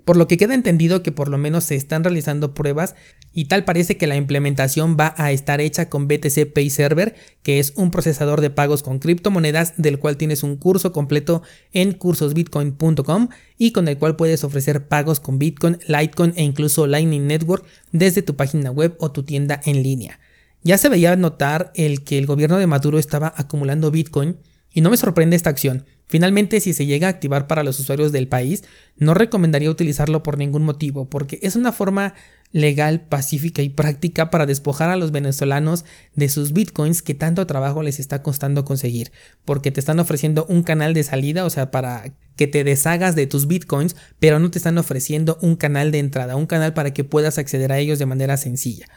Por 0.05 0.15
lo 0.15 0.27
que 0.27 0.37
queda 0.37 0.53
entendido 0.53 1.03
que 1.03 1.11
por 1.11 1.27
lo 1.27 1.37
menos 1.37 1.65
se 1.65 1.75
están 1.75 2.03
realizando 2.03 2.53
pruebas 2.53 2.95
y 3.33 3.45
tal 3.45 3.65
parece 3.65 3.97
que 3.97 4.07
la 4.07 4.15
implementación 4.15 4.95
va 4.99 5.13
a 5.17 5.31
estar 5.31 5.59
hecha 5.59 5.89
con 5.89 6.07
BTC 6.07 6.53
Pay 6.53 6.69
Server, 6.69 7.15
que 7.43 7.59
es 7.59 7.73
un 7.75 7.91
procesador 7.91 8.41
de 8.41 8.49
pagos 8.49 8.83
con 8.83 8.99
criptomonedas 8.99 9.73
del 9.77 9.99
cual 9.99 10.17
tienes 10.17 10.43
un 10.43 10.55
curso 10.55 10.91
completo 10.91 11.41
en 11.73 11.93
cursosbitcoin.com 11.93 13.29
y 13.57 13.71
con 13.71 13.87
el 13.87 13.97
cual 13.97 14.15
puedes 14.15 14.43
ofrecer 14.43 14.87
pagos 14.87 15.19
con 15.19 15.39
Bitcoin, 15.39 15.77
Litecoin 15.87 16.33
e 16.35 16.43
incluso 16.43 16.87
Lightning 16.87 17.27
Network 17.27 17.65
desde 17.91 18.21
tu 18.21 18.35
página 18.35 18.71
web 18.71 18.95
o 18.99 19.11
tu 19.11 19.23
tienda 19.23 19.59
en 19.65 19.83
línea. 19.83 20.19
Ya 20.63 20.77
se 20.77 20.89
veía 20.89 21.15
notar 21.15 21.71
el 21.75 22.03
que 22.03 22.17
el 22.17 22.25
gobierno 22.25 22.57
de 22.57 22.67
Maduro 22.67 22.99
estaba 22.99 23.33
acumulando 23.35 23.91
Bitcoin 23.91 24.37
y 24.71 24.81
no 24.81 24.89
me 24.89 24.97
sorprende 24.97 25.35
esta 25.35 25.49
acción. 25.49 25.85
Finalmente, 26.05 26.59
si 26.61 26.73
se 26.73 26.85
llega 26.85 27.07
a 27.07 27.11
activar 27.11 27.47
para 27.47 27.63
los 27.63 27.79
usuarios 27.79 28.11
del 28.11 28.27
país, 28.27 28.63
no 28.95 29.13
recomendaría 29.13 29.69
utilizarlo 29.69 30.23
por 30.23 30.37
ningún 30.37 30.63
motivo, 30.63 31.09
porque 31.09 31.39
es 31.41 31.55
una 31.55 31.73
forma 31.73 32.13
legal, 32.51 33.01
pacífica 33.01 33.61
y 33.61 33.69
práctica 33.69 34.29
para 34.29 34.45
despojar 34.45 34.89
a 34.89 34.95
los 34.95 35.11
venezolanos 35.11 35.83
de 36.15 36.29
sus 36.29 36.53
bitcoins 36.53 37.01
que 37.01 37.13
tanto 37.13 37.45
trabajo 37.45 37.83
les 37.83 37.99
está 37.99 38.23
costando 38.23 38.63
conseguir, 38.63 39.11
porque 39.43 39.71
te 39.71 39.81
están 39.81 39.99
ofreciendo 39.99 40.45
un 40.47 40.63
canal 40.63 40.93
de 40.93 41.03
salida, 41.03 41.43
o 41.45 41.49
sea, 41.49 41.71
para 41.71 42.13
que 42.37 42.47
te 42.47 42.63
deshagas 42.63 43.15
de 43.15 43.27
tus 43.27 43.47
bitcoins, 43.47 43.95
pero 44.19 44.39
no 44.39 44.49
te 44.49 44.59
están 44.59 44.77
ofreciendo 44.77 45.37
un 45.41 45.57
canal 45.57 45.91
de 45.91 45.99
entrada, 45.99 46.35
un 46.35 46.45
canal 46.45 46.73
para 46.73 46.93
que 46.93 47.03
puedas 47.03 47.37
acceder 47.37 47.71
a 47.71 47.79
ellos 47.79 47.99
de 47.99 48.05
manera 48.05 48.37
sencilla. 48.37 48.87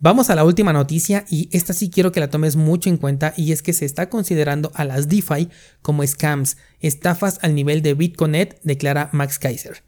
Vamos 0.00 0.30
a 0.30 0.36
la 0.36 0.44
última 0.44 0.72
noticia 0.72 1.24
y 1.28 1.48
esta 1.50 1.72
sí 1.72 1.90
quiero 1.90 2.12
que 2.12 2.20
la 2.20 2.30
tomes 2.30 2.54
mucho 2.54 2.88
en 2.88 2.98
cuenta 2.98 3.34
y 3.36 3.50
es 3.50 3.62
que 3.62 3.72
se 3.72 3.84
está 3.84 4.08
considerando 4.08 4.70
a 4.76 4.84
las 4.84 5.08
DeFi 5.08 5.48
como 5.82 6.06
scams, 6.06 6.56
estafas 6.78 7.40
al 7.42 7.56
nivel 7.56 7.82
de 7.82 7.94
Bitcoinet, 7.94 8.60
declara 8.62 9.10
Max 9.12 9.40
Kaiser. 9.40 9.82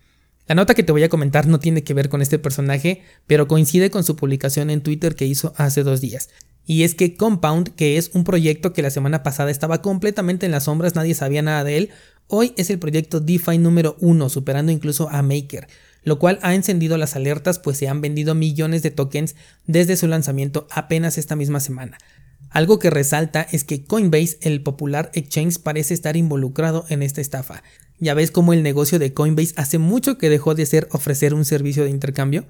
La 0.48 0.56
nota 0.56 0.74
que 0.74 0.82
te 0.82 0.90
voy 0.90 1.04
a 1.04 1.08
comentar 1.08 1.46
no 1.46 1.60
tiene 1.60 1.84
que 1.84 1.94
ver 1.94 2.08
con 2.08 2.22
este 2.22 2.40
personaje, 2.40 3.02
pero 3.28 3.46
coincide 3.46 3.90
con 3.90 4.02
su 4.02 4.16
publicación 4.16 4.68
en 4.70 4.80
Twitter 4.80 5.14
que 5.14 5.26
hizo 5.26 5.52
hace 5.56 5.84
dos 5.84 6.00
días. 6.00 6.28
y 6.66 6.82
es 6.82 6.96
que 6.96 7.16
Compound, 7.16 7.76
que 7.76 7.96
es 7.96 8.10
un 8.12 8.24
proyecto 8.24 8.72
que 8.72 8.82
la 8.82 8.90
semana 8.90 9.22
pasada 9.22 9.52
estaba 9.52 9.80
completamente 9.80 10.44
en 10.44 10.52
las 10.52 10.64
sombras, 10.64 10.96
nadie 10.96 11.14
sabía 11.14 11.42
nada 11.42 11.62
de 11.62 11.76
él, 11.76 11.90
hoy 12.26 12.52
es 12.56 12.68
el 12.70 12.80
proyecto 12.80 13.20
DeFi 13.20 13.58
número 13.58 13.96
uno, 14.00 14.28
superando 14.28 14.72
incluso 14.72 15.08
a 15.08 15.22
Maker, 15.22 15.68
lo 16.02 16.18
cual 16.18 16.38
ha 16.42 16.54
encendido 16.54 16.96
las 16.96 17.16
alertas 17.16 17.58
pues 17.58 17.78
se 17.78 17.88
han 17.88 18.00
vendido 18.00 18.34
millones 18.34 18.82
de 18.82 18.90
tokens 18.90 19.36
desde 19.66 19.96
su 19.96 20.06
lanzamiento 20.06 20.66
apenas 20.70 21.18
esta 21.18 21.36
misma 21.36 21.60
semana. 21.60 21.98
Algo 22.50 22.80
que 22.80 22.90
resalta 22.90 23.46
es 23.52 23.64
que 23.64 23.84
Coinbase, 23.84 24.38
el 24.42 24.62
popular 24.62 25.10
exchange, 25.14 25.58
parece 25.58 25.94
estar 25.94 26.16
involucrado 26.16 26.84
en 26.88 27.02
esta 27.02 27.20
estafa. 27.20 27.62
Ya 28.00 28.14
ves 28.14 28.30
cómo 28.30 28.52
el 28.52 28.62
negocio 28.62 28.98
de 28.98 29.12
Coinbase 29.12 29.54
hace 29.56 29.78
mucho 29.78 30.18
que 30.18 30.30
dejó 30.30 30.54
de 30.54 30.66
ser 30.66 30.88
ofrecer 30.90 31.32
un 31.32 31.44
servicio 31.44 31.84
de 31.84 31.90
intercambio. 31.90 32.46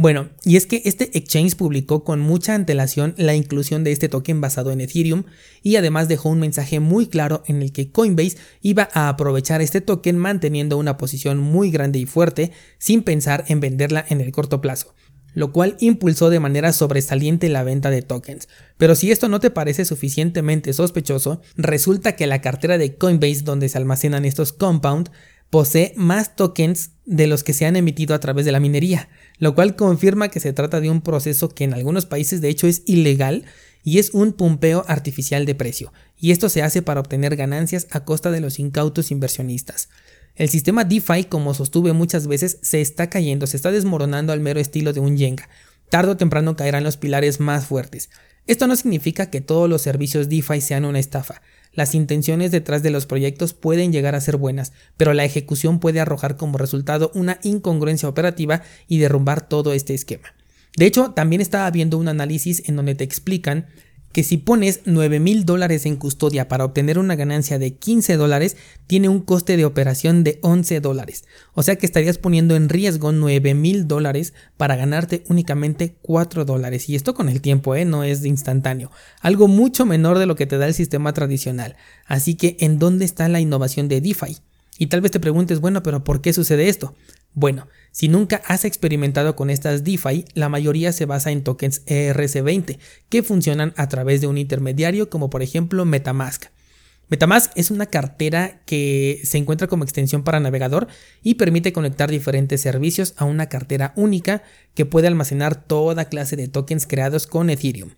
Bueno, 0.00 0.28
y 0.44 0.54
es 0.54 0.66
que 0.66 0.80
este 0.84 1.10
exchange 1.18 1.56
publicó 1.56 2.04
con 2.04 2.20
mucha 2.20 2.54
antelación 2.54 3.14
la 3.16 3.34
inclusión 3.34 3.82
de 3.82 3.90
este 3.90 4.08
token 4.08 4.40
basado 4.40 4.70
en 4.70 4.80
Ethereum 4.80 5.24
y 5.60 5.74
además 5.74 6.06
dejó 6.06 6.28
un 6.28 6.38
mensaje 6.38 6.78
muy 6.78 7.08
claro 7.08 7.42
en 7.48 7.62
el 7.62 7.72
que 7.72 7.90
Coinbase 7.90 8.36
iba 8.62 8.88
a 8.92 9.08
aprovechar 9.08 9.60
este 9.60 9.80
token 9.80 10.16
manteniendo 10.16 10.78
una 10.78 10.98
posición 10.98 11.38
muy 11.38 11.72
grande 11.72 11.98
y 11.98 12.06
fuerte 12.06 12.52
sin 12.78 13.02
pensar 13.02 13.44
en 13.48 13.58
venderla 13.58 14.04
en 14.08 14.20
el 14.20 14.30
corto 14.30 14.60
plazo 14.60 14.94
lo 15.34 15.52
cual 15.52 15.76
impulsó 15.78 16.30
de 16.30 16.40
manera 16.40 16.72
sobresaliente 16.72 17.48
la 17.48 17.62
venta 17.62 17.90
de 17.90 18.02
tokens. 18.02 18.48
Pero 18.76 18.96
si 18.96 19.12
esto 19.12 19.28
no 19.28 19.38
te 19.38 19.50
parece 19.50 19.84
suficientemente 19.84 20.72
sospechoso, 20.72 21.42
resulta 21.56 22.16
que 22.16 22.26
la 22.26 22.40
cartera 22.40 22.76
de 22.76 22.96
Coinbase 22.96 23.42
donde 23.42 23.68
se 23.68 23.78
almacenan 23.78 24.24
estos 24.24 24.52
compound 24.52 25.10
posee 25.50 25.92
más 25.96 26.36
tokens 26.36 26.90
de 27.04 27.26
los 27.26 27.42
que 27.42 27.52
se 27.52 27.66
han 27.66 27.76
emitido 27.76 28.14
a 28.14 28.20
través 28.20 28.44
de 28.44 28.52
la 28.52 28.60
minería, 28.60 29.08
lo 29.38 29.54
cual 29.54 29.76
confirma 29.76 30.28
que 30.28 30.40
se 30.40 30.52
trata 30.52 30.80
de 30.80 30.90
un 30.90 31.00
proceso 31.00 31.48
que 31.48 31.64
en 31.64 31.74
algunos 31.74 32.06
países 32.06 32.40
de 32.40 32.48
hecho 32.48 32.66
es 32.66 32.82
ilegal 32.86 33.44
y 33.84 33.98
es 33.98 34.10
un 34.12 34.32
pumpeo 34.32 34.84
artificial 34.88 35.46
de 35.46 35.54
precio, 35.54 35.92
y 36.18 36.32
esto 36.32 36.48
se 36.48 36.62
hace 36.62 36.82
para 36.82 37.00
obtener 37.00 37.36
ganancias 37.36 37.86
a 37.90 38.04
costa 38.04 38.30
de 38.30 38.40
los 38.40 38.58
incautos 38.58 39.10
inversionistas. 39.10 39.88
El 40.38 40.48
sistema 40.48 40.84
DeFi, 40.84 41.24
como 41.24 41.52
sostuve 41.52 41.92
muchas 41.92 42.28
veces, 42.28 42.58
se 42.62 42.80
está 42.80 43.10
cayendo, 43.10 43.48
se 43.48 43.56
está 43.56 43.72
desmoronando 43.72 44.32
al 44.32 44.40
mero 44.40 44.60
estilo 44.60 44.92
de 44.92 45.00
un 45.00 45.18
Jenga. 45.18 45.48
Tardo 45.90 46.12
o 46.12 46.16
temprano 46.16 46.54
caerán 46.54 46.84
los 46.84 46.96
pilares 46.96 47.40
más 47.40 47.66
fuertes. 47.66 48.08
Esto 48.46 48.66
no 48.68 48.76
significa 48.76 49.30
que 49.30 49.40
todos 49.40 49.68
los 49.68 49.82
servicios 49.82 50.28
DeFi 50.28 50.60
sean 50.60 50.84
una 50.84 51.00
estafa. 51.00 51.42
Las 51.72 51.94
intenciones 51.94 52.50
detrás 52.50 52.82
de 52.82 52.90
los 52.90 53.06
proyectos 53.06 53.54
pueden 53.54 53.92
llegar 53.92 54.14
a 54.14 54.20
ser 54.20 54.36
buenas, 54.36 54.72
pero 54.96 55.14
la 55.14 55.24
ejecución 55.24 55.80
puede 55.80 56.00
arrojar 56.00 56.36
como 56.36 56.58
resultado 56.58 57.10
una 57.14 57.38
incongruencia 57.42 58.08
operativa 58.08 58.62
y 58.88 58.98
derrumbar 58.98 59.48
todo 59.48 59.72
este 59.72 59.94
esquema. 59.94 60.34
De 60.76 60.86
hecho, 60.86 61.10
también 61.10 61.40
estaba 61.40 61.70
viendo 61.70 61.98
un 61.98 62.08
análisis 62.08 62.68
en 62.68 62.76
donde 62.76 62.94
te 62.94 63.04
explican 63.04 63.66
que 64.12 64.24
si 64.24 64.38
pones 64.38 64.80
9 64.84 65.20
mil 65.20 65.44
dólares 65.44 65.86
en 65.86 65.96
custodia 65.96 66.48
para 66.48 66.64
obtener 66.64 66.98
una 66.98 67.14
ganancia 67.14 67.58
de 67.58 67.74
15 67.74 68.16
dólares, 68.16 68.56
tiene 68.86 69.08
un 69.08 69.20
coste 69.20 69.56
de 69.56 69.64
operación 69.64 70.24
de 70.24 70.38
11 70.42 70.80
dólares. 70.80 71.24
O 71.54 71.62
sea 71.62 71.76
que 71.76 71.86
estarías 71.86 72.18
poniendo 72.18 72.56
en 72.56 72.68
riesgo 72.68 73.12
9 73.12 73.54
mil 73.54 73.86
dólares 73.86 74.34
para 74.56 74.76
ganarte 74.76 75.24
únicamente 75.28 75.96
4 76.02 76.44
dólares. 76.44 76.88
Y 76.88 76.96
esto 76.96 77.14
con 77.14 77.28
el 77.28 77.40
tiempo, 77.40 77.74
¿eh? 77.74 77.84
no 77.84 78.04
es 78.04 78.24
instantáneo. 78.24 78.90
Algo 79.20 79.48
mucho 79.48 79.84
menor 79.84 80.18
de 80.18 80.26
lo 80.26 80.36
que 80.36 80.46
te 80.46 80.58
da 80.58 80.66
el 80.66 80.74
sistema 80.74 81.12
tradicional. 81.12 81.76
Así 82.06 82.34
que, 82.34 82.56
¿en 82.60 82.78
dónde 82.78 83.04
está 83.04 83.28
la 83.28 83.40
innovación 83.40 83.88
de 83.88 84.00
DeFi? 84.00 84.38
Y 84.78 84.86
tal 84.86 85.00
vez 85.00 85.10
te 85.10 85.20
preguntes, 85.20 85.60
bueno, 85.60 85.82
pero 85.82 86.04
¿por 86.04 86.20
qué 86.20 86.32
sucede 86.32 86.68
esto? 86.68 86.94
Bueno, 87.40 87.68
si 87.92 88.08
nunca 88.08 88.42
has 88.46 88.64
experimentado 88.64 89.36
con 89.36 89.48
estas 89.48 89.84
DeFi, 89.84 90.24
la 90.34 90.48
mayoría 90.48 90.90
se 90.90 91.06
basa 91.06 91.30
en 91.30 91.44
tokens 91.44 91.86
ERC20, 91.86 92.80
que 93.08 93.22
funcionan 93.22 93.74
a 93.76 93.88
través 93.88 94.20
de 94.20 94.26
un 94.26 94.38
intermediario 94.38 95.08
como 95.08 95.30
por 95.30 95.40
ejemplo 95.40 95.84
Metamask. 95.84 96.46
Metamask 97.06 97.52
es 97.54 97.70
una 97.70 97.86
cartera 97.86 98.60
que 98.66 99.20
se 99.22 99.38
encuentra 99.38 99.68
como 99.68 99.84
extensión 99.84 100.24
para 100.24 100.40
navegador 100.40 100.88
y 101.22 101.34
permite 101.34 101.72
conectar 101.72 102.10
diferentes 102.10 102.60
servicios 102.60 103.14
a 103.16 103.24
una 103.24 103.48
cartera 103.48 103.92
única 103.94 104.42
que 104.74 104.84
puede 104.84 105.06
almacenar 105.06 105.64
toda 105.64 106.06
clase 106.06 106.34
de 106.34 106.48
tokens 106.48 106.88
creados 106.88 107.28
con 107.28 107.50
Ethereum. 107.50 107.90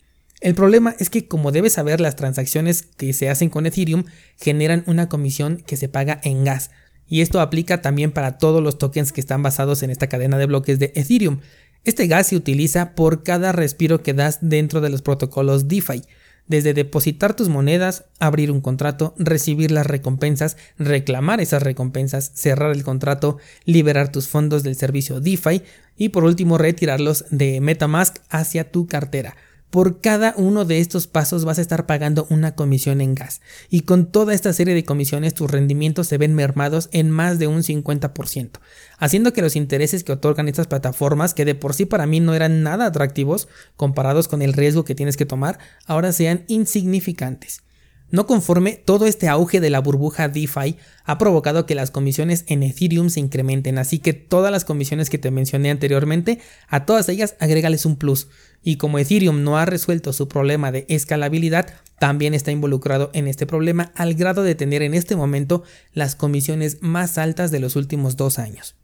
El 0.43 0.55
problema 0.55 0.95
es 0.99 1.09
que 1.09 1.29
como 1.29 1.51
debes 1.51 1.73
saber 1.73 2.03
las 2.03 2.15
transacciones 2.15 2.83
que 2.83 3.15
se 3.15 3.31
hacen 3.31 3.49
con 3.49 3.65
Ethereum 3.65 4.05
generan 4.39 4.85
una 4.87 5.09
comisión 5.09 5.63
que 5.67 5.79
se 5.79 5.89
paga 5.89 6.21
en 6.25 6.45
gas, 6.45 6.71
y 7.11 7.21
esto 7.21 7.41
aplica 7.41 7.83
también 7.83 8.13
para 8.13 8.39
todos 8.39 8.63
los 8.63 8.79
tokens 8.79 9.13
que 9.13 9.21
están 9.21 9.43
basados 9.43 9.83
en 9.83 9.91
esta 9.91 10.09
cadena 10.09 10.39
de 10.39 10.47
bloques 10.47 10.79
de 10.79 10.93
Ethereum. 10.95 11.41
Este 11.85 12.07
gas 12.07 12.29
se 12.29 12.37
utiliza 12.37 12.95
por 12.95 13.25
cada 13.25 13.53
respiro 13.53 14.03
que 14.03 14.15
das 14.15 14.39
dentro 14.41 14.81
de 14.81 14.91
los 14.91 15.03
protocolos 15.03 15.67
DeFi, 15.67 16.03
desde 16.47 16.73
depositar 16.73 17.35
tus 17.35 17.49
monedas, 17.49 18.05
abrir 18.21 18.51
un 18.51 18.61
contrato, 18.61 19.15
recibir 19.19 19.71
las 19.71 19.87
recompensas, 19.87 20.57
reclamar 20.79 21.41
esas 21.41 21.63
recompensas, 21.63 22.31
cerrar 22.35 22.73
el 22.73 22.85
contrato, 22.85 23.39
liberar 23.65 24.13
tus 24.13 24.29
fondos 24.29 24.63
del 24.63 24.77
servicio 24.77 25.21
DeFi 25.21 25.63
y 25.97 26.11
por 26.11 26.25
último 26.25 26.59
retirarlos 26.59 27.25
de 27.31 27.61
Metamask 27.61 28.19
hacia 28.31 28.71
tu 28.71 28.87
cartera. 28.87 29.37
Por 29.71 30.01
cada 30.01 30.35
uno 30.37 30.65
de 30.65 30.81
estos 30.81 31.07
pasos 31.07 31.45
vas 31.45 31.59
a 31.59 31.63
estar 31.63 31.87
pagando 31.87 32.27
una 32.29 32.57
comisión 32.57 33.01
en 33.01 33.15
gas. 33.15 33.41
Y 33.69 33.83
con 33.83 34.11
toda 34.11 34.35
esta 34.35 34.53
serie 34.53 34.75
de 34.75 34.85
comisiones 34.85 35.33
tus 35.33 35.49
rendimientos 35.49 36.09
se 36.09 36.19
ven 36.19 36.35
mermados 36.35 36.89
en 36.91 37.11
más 37.11 37.39
de 37.39 37.47
un 37.47 37.63
50%, 37.63 38.51
haciendo 38.99 39.33
que 39.33 39.43
los 39.43 39.55
intereses 39.55 40.03
que 40.03 40.13
otorgan 40.13 40.49
estas 40.49 40.67
plataformas, 40.67 41.35
que 41.35 41.45
de 41.45 41.55
por 41.55 41.75
sí 41.75 41.87
para 41.87 42.07
mí 42.07 42.19
no 42.19 42.35
eran 42.35 42.65
nada 42.65 42.87
atractivos 42.87 43.47
comparados 43.77 44.27
con 44.27 44.43
el 44.43 44.55
riesgo 44.55 44.85
que 44.85 44.97
tienes 44.97 45.17
que 45.17 45.27
tomar, 45.27 45.61
ahora 45.87 46.13
sean 46.13 46.45
insignificantes. 46.49 47.63
No 48.11 48.27
conforme, 48.27 48.73
todo 48.73 49.07
este 49.07 49.29
auge 49.29 49.61
de 49.61 49.71
la 49.71 49.81
burbuja 49.81 50.29
DeFi 50.29 50.77
ha 51.05 51.19
provocado 51.19 51.65
que 51.65 51.77
las 51.77 51.91
comisiones 51.91 52.45
en 52.49 52.63
Ethereum 52.63 53.09
se 53.09 53.21
incrementen, 53.21 53.79
así 53.79 54.01
que 54.01 54.13
todas 54.13 54.51
las 54.51 54.65
comisiones 54.65 55.11
que 55.11 55.19
te 55.19 55.31
mencioné 55.31 55.71
anteriormente, 55.71 56.41
a 56.69 56.87
todas 56.87 57.09
ellas 57.09 57.37
agrégales 57.39 57.87
un 57.87 57.97
plus. 57.97 58.29
Y 58.63 58.77
como 58.77 58.99
Ethereum 58.99 59.45
no 59.45 59.59
ha 59.59 59.65
resuelto 59.65 60.13
su 60.13 60.27
problema 60.27 60.73
de 60.73 60.87
escalabilidad, 60.89 61.73
también 62.01 62.35
está 62.35 62.51
involucrado 62.51 63.11
en 63.13 63.29
este 63.29 63.47
problema 63.47 63.93
al 63.95 64.15
grado 64.15 64.43
de 64.43 64.55
tener 64.55 64.83
en 64.83 64.95
este 64.95 65.15
momento 65.15 65.63
las 65.93 66.17
comisiones 66.17 66.79
más 66.81 67.17
altas 67.17 67.51
de 67.51 67.61
los 67.61 67.77
últimos 67.77 68.17
dos 68.17 68.39
años. 68.39 68.80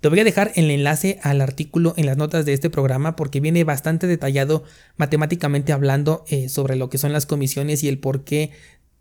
Te 0.00 0.08
voy 0.08 0.20
a 0.20 0.24
dejar 0.24 0.52
el 0.54 0.70
enlace 0.70 1.18
al 1.22 1.40
artículo 1.40 1.92
en 1.96 2.06
las 2.06 2.16
notas 2.16 2.46
de 2.46 2.52
este 2.52 2.70
programa 2.70 3.16
porque 3.16 3.40
viene 3.40 3.64
bastante 3.64 4.06
detallado 4.06 4.62
matemáticamente 4.96 5.72
hablando 5.72 6.24
eh, 6.28 6.48
sobre 6.48 6.76
lo 6.76 6.88
que 6.88 6.98
son 6.98 7.12
las 7.12 7.26
comisiones 7.26 7.82
y 7.82 7.88
el 7.88 7.98
por 7.98 8.22
qué 8.22 8.52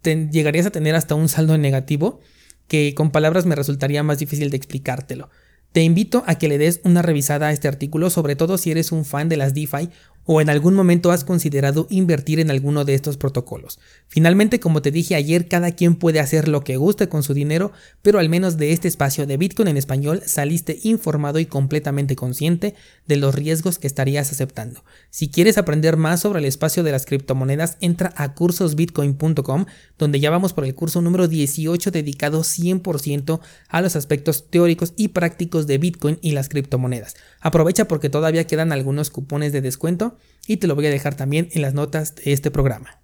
llegarías 0.03 0.65
a 0.65 0.71
tener 0.71 0.95
hasta 0.95 1.15
un 1.15 1.29
saldo 1.29 1.57
negativo 1.57 2.19
que 2.67 2.95
con 2.95 3.11
palabras 3.11 3.45
me 3.45 3.55
resultaría 3.55 4.01
más 4.01 4.17
difícil 4.17 4.49
de 4.49 4.57
explicártelo. 4.57 5.29
Te 5.71 5.83
invito 5.83 6.23
a 6.25 6.35
que 6.35 6.47
le 6.47 6.57
des 6.57 6.79
una 6.83 7.03
revisada 7.03 7.47
a 7.47 7.51
este 7.51 7.67
artículo, 7.67 8.09
sobre 8.09 8.35
todo 8.35 8.57
si 8.57 8.71
eres 8.71 8.91
un 8.91 9.05
fan 9.05 9.29
de 9.29 9.37
las 9.37 9.53
DeFi 9.53 9.89
o 10.27 10.41
en 10.41 10.49
algún 10.49 10.75
momento 10.75 11.11
has 11.11 11.23
considerado 11.23 11.87
invertir 11.89 12.41
en 12.41 12.51
alguno 12.51 12.83
de 12.83 12.93
estos 12.93 13.15
protocolos. 13.15 13.79
Finalmente, 14.09 14.59
como 14.59 14.81
te 14.81 14.91
dije 14.91 15.15
ayer, 15.15 15.47
cada 15.47 15.71
quien 15.71 15.95
puede 15.95 16.19
hacer 16.19 16.49
lo 16.49 16.65
que 16.65 16.75
guste 16.75 17.07
con 17.07 17.23
su 17.23 17.33
dinero, 17.33 17.71
pero 18.01 18.19
al 18.19 18.27
menos 18.27 18.57
de 18.57 18.73
este 18.73 18.89
espacio 18.89 19.25
de 19.25 19.37
Bitcoin 19.37 19.69
en 19.69 19.77
español 19.77 20.21
saliste 20.25 20.79
informado 20.83 21.39
y 21.39 21.45
completamente 21.45 22.17
consciente 22.17 22.75
de 23.07 23.15
los 23.15 23.35
riesgos 23.35 23.79
que 23.79 23.87
estarías 23.87 24.29
aceptando. 24.31 24.83
Si 25.09 25.29
quieres 25.29 25.57
aprender 25.57 25.95
más 25.95 26.19
sobre 26.19 26.39
el 26.39 26.45
espacio 26.45 26.83
de 26.83 26.91
las 26.91 27.05
criptomonedas, 27.05 27.77
entra 27.79 28.13
a 28.17 28.33
cursosbitcoin.com, 28.33 29.65
donde 29.97 30.19
ya 30.19 30.29
vamos 30.29 30.51
por 30.51 30.65
el 30.65 30.75
curso 30.75 31.01
número 31.01 31.29
18 31.29 31.89
dedicado 31.91 32.41
100% 32.41 33.39
a 33.69 33.81
los 33.81 33.95
aspectos 33.95 34.49
teóricos 34.49 34.93
y 34.97 35.09
prácticos 35.09 35.67
de 35.67 35.77
Bitcoin 35.77 36.19
y 36.21 36.33
las 36.33 36.49
criptomonedas. 36.49 37.15
Aprovecha 37.39 37.87
porque 37.87 38.09
todavía 38.09 38.45
quedan 38.45 38.73
algunos 38.73 39.09
cupones 39.09 39.53
de 39.53 39.61
descuento 39.61 40.16
y 40.47 40.57
te 40.57 40.67
lo 40.67 40.75
voy 40.75 40.85
a 40.87 40.89
dejar 40.89 41.15
también 41.15 41.49
en 41.51 41.61
las 41.61 41.73
notas 41.73 42.15
de 42.15 42.33
este 42.33 42.51
programa. 42.51 42.89